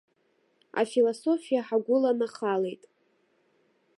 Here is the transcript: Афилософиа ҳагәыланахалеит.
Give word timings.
Афилософиа 0.79 1.61
ҳагәыланахалеит. 1.67 2.83